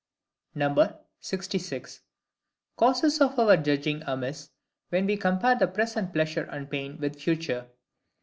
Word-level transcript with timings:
66. 1.21 2.01
Causes 2.75 3.21
of 3.21 3.37
our 3.37 3.55
judging 3.55 4.01
amiss 4.07 4.49
when 4.89 5.05
we 5.05 5.15
compare 5.15 5.57
present 5.67 6.11
pleasure 6.11 6.45
and 6.45 6.71
pain 6.71 6.97
with 6.99 7.19
future. 7.21 7.69